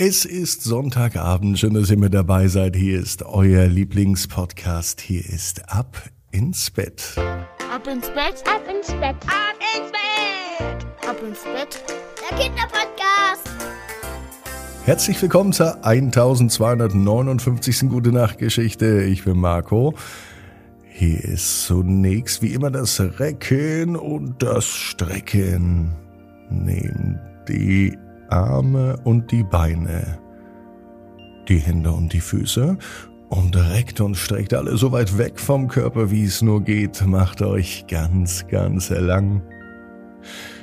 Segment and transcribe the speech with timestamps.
[0.00, 2.76] Es ist Sonntagabend, schön, dass ihr mit dabei seid.
[2.76, 5.00] Hier ist euer Lieblingspodcast.
[5.00, 7.16] Hier ist Ab ins Bett.
[7.16, 11.82] Ab ins Bett, ab ins Bett, ab ins Bett, ab ins Bett.
[12.30, 13.50] Der Kinderpodcast.
[14.84, 17.88] Herzlich willkommen zur 1259.
[17.88, 19.02] Gute Nacht Geschichte.
[19.02, 19.94] Ich bin Marco.
[20.84, 25.96] Hier ist zunächst wie immer das Recken und das Strecken.
[26.50, 27.18] Nehmt
[27.48, 27.98] die
[28.30, 30.18] Arme und die Beine,
[31.48, 32.76] die Hände und die Füße
[33.28, 37.04] und reckt und streckt alle so weit weg vom Körper, wie es nur geht.
[37.06, 39.42] Macht euch ganz, ganz lang.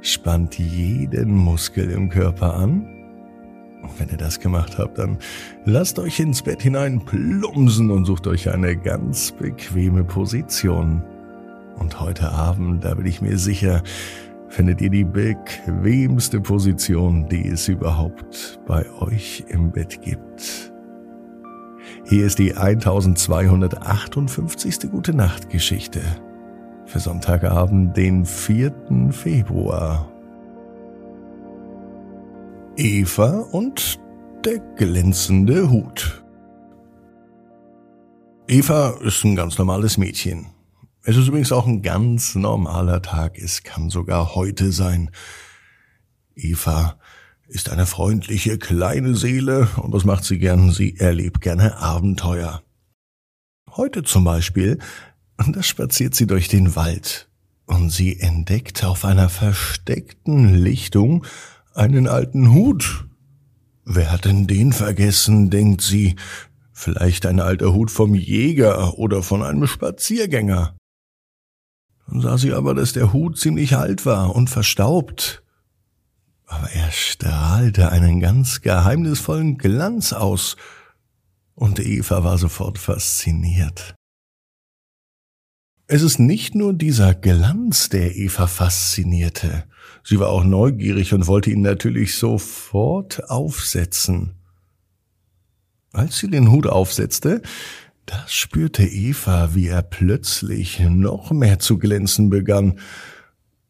[0.00, 2.86] Spannt jeden Muskel im Körper an.
[3.82, 5.18] Und wenn ihr das gemacht habt, dann
[5.64, 11.02] lasst euch ins Bett hinein plumsen und sucht euch eine ganz bequeme Position.
[11.78, 13.82] Und heute Abend, da bin ich mir sicher,
[14.48, 20.72] findet ihr die bequemste Position, die es überhaupt bei euch im Bett gibt.
[22.04, 24.90] Hier ist die 1258.
[24.90, 26.00] Gute Nacht Geschichte
[26.86, 28.72] für Sonntagabend, den 4.
[29.10, 30.08] Februar.
[32.76, 33.98] Eva und
[34.44, 36.22] der glänzende Hut.
[38.46, 40.46] Eva ist ein ganz normales Mädchen.
[41.08, 43.38] Es ist übrigens auch ein ganz normaler Tag.
[43.38, 45.12] Es kann sogar heute sein.
[46.34, 46.98] Eva
[47.46, 50.72] ist eine freundliche kleine Seele und was macht sie gern?
[50.72, 52.64] Sie erlebt gerne Abenteuer.
[53.70, 54.80] Heute zum Beispiel,
[55.36, 57.30] da spaziert sie durch den Wald
[57.66, 61.24] und sie entdeckt auf einer versteckten Lichtung
[61.72, 63.06] einen alten Hut.
[63.84, 66.16] Wer hat denn den vergessen, denkt sie.
[66.72, 70.74] Vielleicht ein alter Hut vom Jäger oder von einem Spaziergänger.
[72.06, 75.42] Dann sah sie aber, dass der Hut ziemlich alt war und verstaubt.
[76.46, 80.56] Aber er strahlte einen ganz geheimnisvollen Glanz aus,
[81.54, 83.94] und Eva war sofort fasziniert.
[85.88, 89.64] Es ist nicht nur dieser Glanz, der Eva faszinierte.
[90.04, 94.34] Sie war auch neugierig und wollte ihn natürlich sofort aufsetzen.
[95.92, 97.40] Als sie den Hut aufsetzte,
[98.06, 102.78] da spürte Eva, wie er plötzlich noch mehr zu glänzen begann,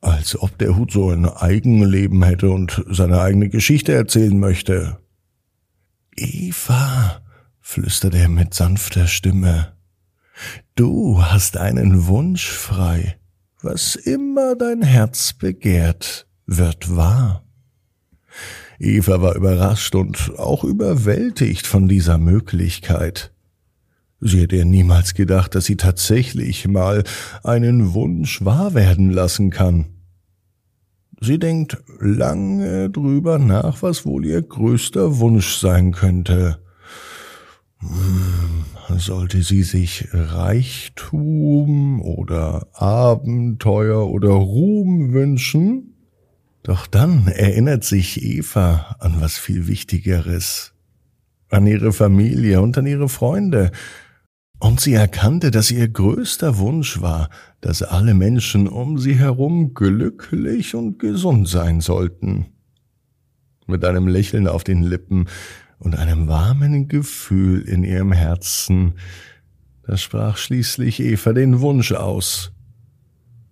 [0.00, 4.98] als ob der Hut so ein Eigenleben hätte und seine eigene Geschichte erzählen möchte.
[6.16, 7.22] Eva,
[7.60, 9.72] flüsterte er mit sanfter Stimme,
[10.74, 13.16] du hast einen Wunsch frei.
[13.60, 17.44] Was immer dein Herz begehrt, wird wahr.
[18.80, 23.32] Eva war überrascht und auch überwältigt von dieser Möglichkeit.
[24.24, 27.02] Sie hätte ja niemals gedacht, dass sie tatsächlich mal
[27.42, 29.86] einen Wunsch wahr werden lassen kann.
[31.20, 36.58] Sie denkt lange drüber nach, was wohl ihr größter Wunsch sein könnte.
[37.80, 38.64] Hm,
[38.96, 45.96] sollte sie sich Reichtum oder Abenteuer oder Ruhm wünschen?
[46.62, 50.74] Doch dann erinnert sich Eva an was viel Wichtigeres,
[51.50, 53.72] an ihre Familie und an ihre Freunde,
[54.62, 57.30] und sie erkannte, dass ihr größter Wunsch war,
[57.60, 62.46] dass alle Menschen um sie herum glücklich und gesund sein sollten.
[63.66, 65.26] Mit einem Lächeln auf den Lippen
[65.80, 68.94] und einem warmen Gefühl in ihrem Herzen,
[69.84, 72.52] da sprach schließlich Eva den Wunsch aus.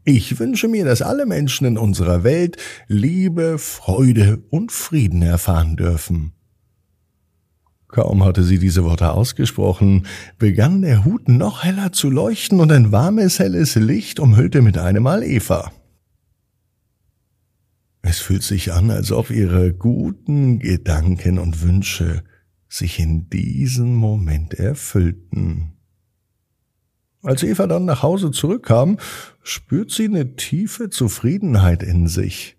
[0.04, 2.56] Ich wünsche mir, dass alle Menschen in unserer Welt
[2.86, 6.34] Liebe, Freude und Frieden erfahren dürfen.
[7.90, 10.06] Kaum hatte sie diese Worte ausgesprochen,
[10.38, 15.02] begann der Hut noch heller zu leuchten und ein warmes, helles Licht umhüllte mit einem
[15.02, 15.72] Mal Eva.
[18.02, 22.22] Es fühlt sich an, als ob ihre guten Gedanken und Wünsche
[22.68, 25.72] sich in diesem Moment erfüllten.
[27.22, 28.98] Als Eva dann nach Hause zurückkam,
[29.42, 32.56] spürt sie eine tiefe Zufriedenheit in sich.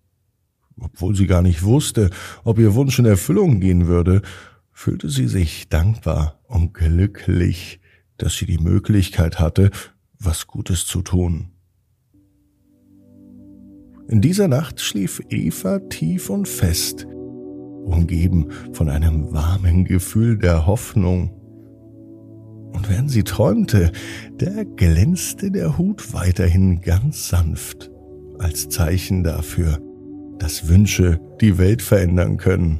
[0.77, 2.09] Obwohl sie gar nicht wusste,
[2.43, 4.21] ob ihr Wunsch in Erfüllung gehen würde,
[4.81, 7.79] fühlte sie sich dankbar und glücklich,
[8.17, 9.69] dass sie die Möglichkeit hatte,
[10.17, 11.51] was Gutes zu tun.
[14.07, 21.29] In dieser Nacht schlief Eva tief und fest, umgeben von einem warmen Gefühl der Hoffnung.
[22.73, 23.91] Und während sie träumte,
[24.39, 27.91] da glänzte der Hut weiterhin ganz sanft,
[28.39, 29.79] als Zeichen dafür,
[30.39, 32.79] dass Wünsche die Welt verändern können.